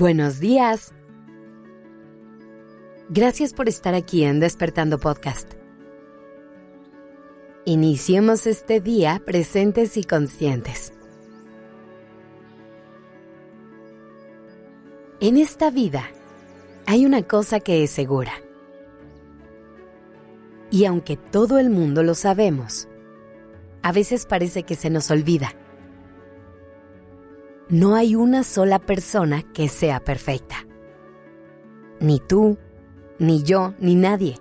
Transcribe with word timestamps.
Buenos 0.00 0.40
días. 0.40 0.94
Gracias 3.10 3.52
por 3.52 3.68
estar 3.68 3.94
aquí 3.94 4.24
en 4.24 4.40
Despertando 4.40 4.98
Podcast. 4.98 5.52
Iniciemos 7.66 8.46
este 8.46 8.80
día 8.80 9.20
presentes 9.26 9.98
y 9.98 10.04
conscientes. 10.04 10.94
En 15.20 15.36
esta 15.36 15.70
vida 15.70 16.04
hay 16.86 17.04
una 17.04 17.22
cosa 17.24 17.60
que 17.60 17.84
es 17.84 17.90
segura. 17.90 18.32
Y 20.70 20.86
aunque 20.86 21.18
todo 21.18 21.58
el 21.58 21.68
mundo 21.68 22.02
lo 22.02 22.14
sabemos, 22.14 22.88
a 23.82 23.92
veces 23.92 24.24
parece 24.24 24.62
que 24.62 24.76
se 24.76 24.88
nos 24.88 25.10
olvida 25.10 25.59
no 27.70 27.94
hay 27.94 28.16
una 28.16 28.42
sola 28.42 28.80
persona 28.80 29.42
que 29.42 29.68
sea 29.68 30.00
perfecta. 30.00 30.66
Ni 32.00 32.18
tú, 32.18 32.58
ni 33.20 33.44
yo, 33.44 33.74
ni 33.78 33.94
nadie. 33.94 34.38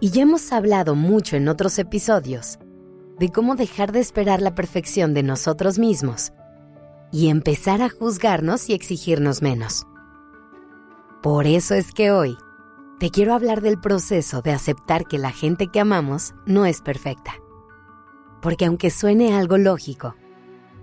Y 0.00 0.10
ya 0.10 0.22
hemos 0.22 0.52
hablado 0.52 0.94
mucho 0.94 1.36
en 1.36 1.48
otros 1.48 1.78
episodios 1.78 2.58
de 3.18 3.30
cómo 3.30 3.54
dejar 3.56 3.92
de 3.92 4.00
esperar 4.00 4.42
la 4.42 4.54
perfección 4.54 5.14
de 5.14 5.22
nosotros 5.22 5.78
mismos 5.78 6.32
y 7.10 7.28
empezar 7.28 7.80
a 7.80 7.88
juzgarnos 7.88 8.68
y 8.68 8.74
exigirnos 8.74 9.40
menos. 9.40 9.86
Por 11.22 11.46
eso 11.46 11.74
es 11.74 11.92
que 11.92 12.10
hoy 12.10 12.36
te 12.98 13.10
quiero 13.10 13.32
hablar 13.32 13.62
del 13.62 13.80
proceso 13.80 14.42
de 14.42 14.52
aceptar 14.52 15.06
que 15.06 15.18
la 15.18 15.30
gente 15.30 15.68
que 15.68 15.80
amamos 15.80 16.34
no 16.44 16.66
es 16.66 16.82
perfecta. 16.82 17.32
Porque 18.42 18.66
aunque 18.66 18.90
suene 18.90 19.34
algo 19.34 19.56
lógico, 19.56 20.16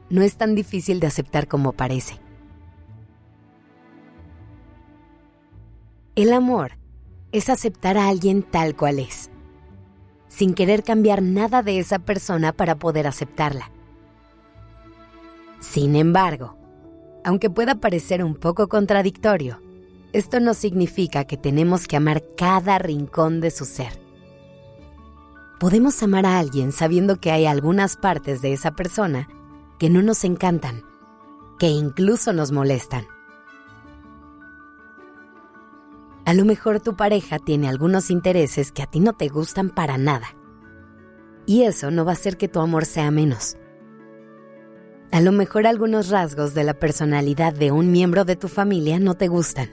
no 0.10 0.22
es 0.22 0.38
tan 0.38 0.56
difícil 0.56 1.00
de 1.00 1.08
aceptar 1.08 1.48
como 1.48 1.74
parece. 1.74 2.20
El 6.16 6.34
amor 6.34 6.74
es 7.32 7.50
aceptar 7.50 7.98
a 7.98 8.10
alguien 8.10 8.44
tal 8.44 8.76
cual 8.76 9.00
es, 9.00 9.30
sin 10.28 10.54
querer 10.54 10.84
cambiar 10.84 11.22
nada 11.22 11.64
de 11.64 11.80
esa 11.80 12.00
persona 12.00 12.52
para 12.52 12.76
poder 12.76 13.08
aceptarla. 13.08 13.72
Sin 15.60 15.96
embargo, 15.96 16.58
aunque 17.24 17.50
pueda 17.50 17.76
parecer 17.76 18.24
un 18.24 18.36
poco 18.36 18.68
contradictorio, 18.68 19.62
esto 20.12 20.40
no 20.40 20.54
significa 20.54 21.26
que 21.26 21.38
tenemos 21.38 21.88
que 21.88 21.98
amar 21.98 22.24
cada 22.36 22.80
rincón 22.80 23.42
de 23.42 23.52
su 23.52 23.66
ser. 23.66 24.00
Podemos 25.60 26.02
amar 26.02 26.26
a 26.26 26.40
alguien 26.40 26.72
sabiendo 26.72 27.18
que 27.18 27.32
hay 27.32 27.46
algunas 27.46 27.98
partes 27.98 28.42
de 28.42 28.54
esa 28.54 28.72
persona 28.72 29.28
que 29.80 29.90
no 29.90 30.02
nos 30.02 30.26
encantan, 30.26 30.84
que 31.58 31.68
incluso 31.68 32.34
nos 32.34 32.52
molestan. 32.52 33.08
A 36.26 36.34
lo 36.34 36.46
mejor 36.46 36.82
tu 36.82 36.96
pareja 36.96 37.40
tiene 37.40 37.70
algunos 37.70 38.12
intereses 38.12 38.72
que 38.72 38.84
a 38.84 38.88
ti 38.88 39.00
no 39.00 39.14
te 39.14 39.30
gustan 39.30 39.70
para 39.70 39.98
nada. 39.98 40.36
Y 41.48 41.64
eso 41.64 41.90
no 41.90 42.06
va 42.06 42.12
a 42.12 42.14
hacer 42.14 42.38
que 42.38 42.50
tu 42.50 42.60
amor 42.60 42.86
sea 42.86 43.10
menos. 43.10 43.58
A 45.12 45.22
lo 45.22 45.32
mejor 45.32 45.66
algunos 45.66 46.10
rasgos 46.10 46.54
de 46.54 46.66
la 46.66 46.76
personalidad 46.76 47.54
de 47.54 47.72
un 47.72 47.92
miembro 47.92 48.26
de 48.26 48.36
tu 48.36 48.48
familia 48.48 49.00
no 49.00 49.16
te 49.16 49.28
gustan. 49.28 49.72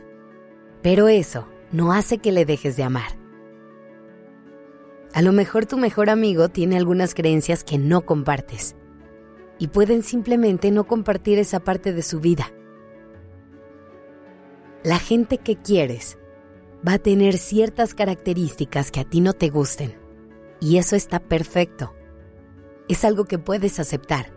Pero 0.82 1.08
eso 1.08 1.46
no 1.72 1.92
hace 1.92 2.18
que 2.18 2.32
le 2.32 2.46
dejes 2.46 2.76
de 2.76 2.84
amar. 2.84 3.18
A 5.12 5.20
lo 5.20 5.32
mejor 5.32 5.66
tu 5.66 5.76
mejor 5.76 6.08
amigo 6.08 6.48
tiene 6.48 6.76
algunas 6.76 7.12
creencias 7.12 7.64
que 7.64 7.76
no 7.76 8.06
compartes 8.06 8.76
y 9.58 9.68
pueden 9.68 10.02
simplemente 10.02 10.70
no 10.70 10.86
compartir 10.86 11.38
esa 11.38 11.60
parte 11.60 11.92
de 11.92 12.02
su 12.02 12.20
vida. 12.20 12.52
La 14.84 14.98
gente 14.98 15.38
que 15.38 15.56
quieres 15.56 16.18
va 16.86 16.94
a 16.94 16.98
tener 16.98 17.38
ciertas 17.38 17.94
características 17.94 18.90
que 18.90 19.00
a 19.00 19.04
ti 19.04 19.20
no 19.20 19.32
te 19.32 19.48
gusten 19.48 19.94
y 20.60 20.78
eso 20.78 20.96
está 20.96 21.20
perfecto. 21.20 21.94
Es 22.88 23.04
algo 23.04 23.24
que 23.24 23.38
puedes 23.38 23.80
aceptar. 23.80 24.32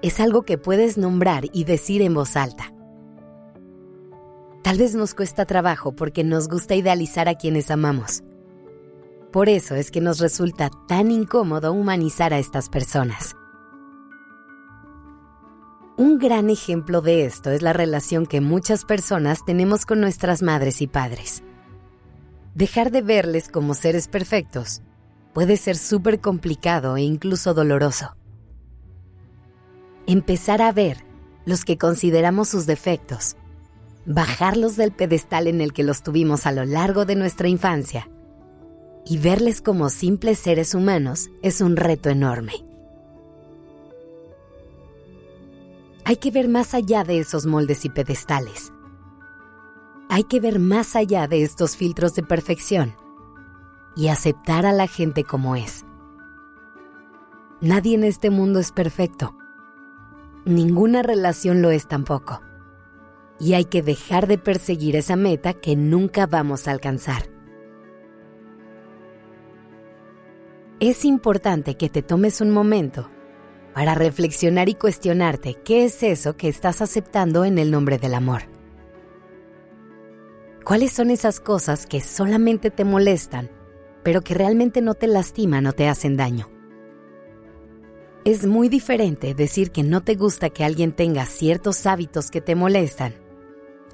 Es 0.00 0.20
algo 0.20 0.42
que 0.42 0.58
puedes 0.58 0.98
nombrar 0.98 1.44
y 1.52 1.64
decir 1.64 2.02
en 2.02 2.14
voz 2.14 2.36
alta. 2.36 2.72
Tal 4.62 4.78
vez 4.78 4.94
nos 4.94 5.14
cuesta 5.14 5.44
trabajo 5.44 5.94
porque 5.94 6.22
nos 6.22 6.48
gusta 6.48 6.74
idealizar 6.74 7.28
a 7.28 7.34
quienes 7.34 7.70
amamos. 7.70 8.22
Por 9.32 9.48
eso 9.48 9.74
es 9.74 9.90
que 9.90 10.00
nos 10.00 10.20
resulta 10.20 10.70
tan 10.86 11.10
incómodo 11.10 11.72
humanizar 11.72 12.32
a 12.32 12.38
estas 12.38 12.68
personas. 12.68 13.34
Un 15.98 16.18
gran 16.18 16.48
ejemplo 16.48 17.02
de 17.02 17.26
esto 17.26 17.50
es 17.50 17.60
la 17.60 17.74
relación 17.74 18.24
que 18.24 18.40
muchas 18.40 18.86
personas 18.86 19.44
tenemos 19.44 19.84
con 19.84 20.00
nuestras 20.00 20.40
madres 20.42 20.80
y 20.80 20.86
padres. 20.86 21.42
Dejar 22.54 22.90
de 22.90 23.02
verles 23.02 23.48
como 23.48 23.74
seres 23.74 24.08
perfectos 24.08 24.80
puede 25.34 25.58
ser 25.58 25.76
súper 25.76 26.20
complicado 26.20 26.96
e 26.96 27.02
incluso 27.02 27.52
doloroso. 27.52 28.16
Empezar 30.06 30.62
a 30.62 30.72
ver 30.72 31.04
los 31.44 31.64
que 31.64 31.76
consideramos 31.76 32.48
sus 32.48 32.64
defectos, 32.64 33.36
bajarlos 34.06 34.76
del 34.76 34.92
pedestal 34.92 35.46
en 35.46 35.60
el 35.60 35.74
que 35.74 35.84
los 35.84 36.02
tuvimos 36.02 36.46
a 36.46 36.52
lo 36.52 36.64
largo 36.64 37.04
de 37.04 37.16
nuestra 37.16 37.48
infancia 37.48 38.08
y 39.04 39.18
verles 39.18 39.60
como 39.60 39.90
simples 39.90 40.38
seres 40.38 40.74
humanos 40.74 41.28
es 41.42 41.60
un 41.60 41.76
reto 41.76 42.08
enorme. 42.08 42.71
Hay 46.12 46.16
que 46.16 46.30
ver 46.30 46.46
más 46.50 46.74
allá 46.74 47.04
de 47.04 47.20
esos 47.20 47.46
moldes 47.46 47.86
y 47.86 47.88
pedestales. 47.88 48.70
Hay 50.10 50.24
que 50.24 50.40
ver 50.40 50.58
más 50.58 50.94
allá 50.94 51.26
de 51.26 51.42
estos 51.42 51.74
filtros 51.74 52.14
de 52.14 52.22
perfección 52.22 52.94
y 53.96 54.08
aceptar 54.08 54.66
a 54.66 54.74
la 54.74 54.88
gente 54.88 55.24
como 55.24 55.56
es. 55.56 55.86
Nadie 57.62 57.94
en 57.94 58.04
este 58.04 58.28
mundo 58.28 58.60
es 58.60 58.72
perfecto. 58.72 59.34
Ninguna 60.44 61.02
relación 61.02 61.62
lo 61.62 61.70
es 61.70 61.88
tampoco. 61.88 62.42
Y 63.40 63.54
hay 63.54 63.64
que 63.64 63.80
dejar 63.80 64.26
de 64.26 64.36
perseguir 64.36 64.96
esa 64.96 65.16
meta 65.16 65.54
que 65.54 65.76
nunca 65.76 66.26
vamos 66.26 66.68
a 66.68 66.72
alcanzar. 66.72 67.30
Es 70.78 71.06
importante 71.06 71.78
que 71.78 71.88
te 71.88 72.02
tomes 72.02 72.42
un 72.42 72.50
momento 72.50 73.08
para 73.74 73.94
reflexionar 73.94 74.68
y 74.68 74.74
cuestionarte 74.74 75.54
qué 75.64 75.84
es 75.84 76.02
eso 76.02 76.36
que 76.36 76.48
estás 76.48 76.82
aceptando 76.82 77.44
en 77.44 77.58
el 77.58 77.70
nombre 77.70 77.98
del 77.98 78.14
amor. 78.14 78.42
¿Cuáles 80.64 80.92
son 80.92 81.10
esas 81.10 81.40
cosas 81.40 81.86
que 81.86 82.00
solamente 82.00 82.70
te 82.70 82.84
molestan, 82.84 83.50
pero 84.04 84.20
que 84.20 84.34
realmente 84.34 84.80
no 84.80 84.94
te 84.94 85.06
lastiman 85.06 85.66
o 85.66 85.72
te 85.72 85.88
hacen 85.88 86.16
daño? 86.16 86.48
Es 88.24 88.46
muy 88.46 88.68
diferente 88.68 89.34
decir 89.34 89.72
que 89.72 89.82
no 89.82 90.02
te 90.02 90.14
gusta 90.14 90.50
que 90.50 90.64
alguien 90.64 90.92
tenga 90.92 91.26
ciertos 91.26 91.86
hábitos 91.86 92.30
que 92.30 92.40
te 92.40 92.54
molestan, 92.54 93.14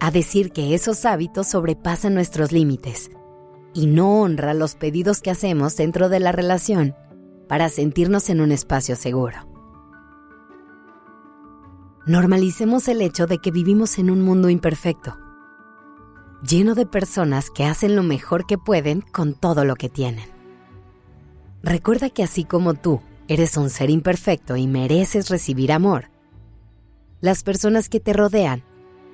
a 0.01 0.11
decir 0.11 0.53
que 0.53 0.75
esos 0.75 1.07
hábitos 1.07 1.49
sobrepasan 1.49 2.15
nuestros 2.15 2.53
límites 2.53 3.11
y 3.73 3.87
no 3.87 4.21
honra 4.21 4.53
los 4.53 4.75
pedidos 4.75 5.21
que 5.21 5.31
hacemos 5.31 5.77
dentro 5.77 6.09
de 6.09 6.21
la 6.21 6.33
relación 6.33 6.95
para 7.49 7.71
sentirnos 7.71 8.29
en 8.29 8.43
un 8.43 8.53
espacio 8.53 8.97
seguro. 8.97 9.58
Normalicemos 12.09 12.89
el 12.89 13.03
hecho 13.03 13.27
de 13.27 13.37
que 13.37 13.51
vivimos 13.51 13.99
en 13.99 14.09
un 14.09 14.23
mundo 14.23 14.49
imperfecto, 14.49 15.19
lleno 16.43 16.75
de 16.75 16.87
personas 16.87 17.51
que 17.51 17.67
hacen 17.67 17.97
lo 17.97 18.03
mejor 18.03 18.47
que 18.47 18.57
pueden 18.57 19.03
con 19.03 19.35
todo 19.35 19.67
lo 19.67 19.77
que 19.77 19.91
tienen. 19.91 20.25
Recuerda 21.63 22.09
que 22.09 22.23
así 22.23 22.45
como 22.45 22.73
tú 22.73 23.03
eres 23.29 23.59
un 23.59 23.69
ser 23.69 23.91
imperfecto 23.91 24.57
y 24.57 24.67
mereces 24.67 25.29
recibir 25.29 25.71
amor, 25.71 26.09
las 27.21 27.43
personas 27.43 27.91
que 27.91 28.01
te 28.01 28.15
rodean 28.15 28.65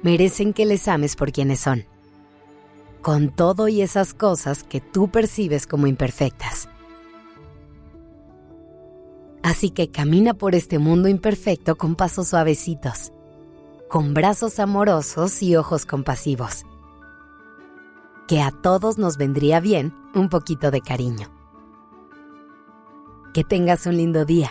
merecen 0.05 0.53
que 0.53 0.65
les 0.65 0.87
ames 0.87 1.17
por 1.17 1.33
quienes 1.33 1.59
son, 1.59 1.87
con 3.03 3.35
todo 3.35 3.67
y 3.67 3.83
esas 3.83 4.15
cosas 4.15 4.63
que 4.63 4.81
tú 4.81 5.09
percibes 5.09 5.67
como 5.67 5.89
imperfectas. 5.89 6.69
Así 9.45 9.69
que 9.69 9.91
camina 9.91 10.33
por 10.33 10.55
este 10.55 10.79
mundo 10.79 11.07
imperfecto 11.07 11.77
con 11.77 11.97
pasos 11.97 12.29
suavecitos, 12.29 13.13
con 13.91 14.15
brazos 14.15 14.59
amorosos 14.59 15.43
y 15.43 15.55
ojos 15.55 15.85
compasivos. 15.85 16.65
Que 18.27 18.41
a 18.41 18.51
todos 18.51 18.97
nos 18.97 19.19
vendría 19.19 19.61
bien 19.61 19.93
un 20.15 20.31
poquito 20.31 20.71
de 20.71 20.81
cariño. 20.81 21.29
Que 23.35 23.45
tengas 23.45 23.85
un 23.85 23.99
lindo 23.99 24.25
día. 24.25 24.51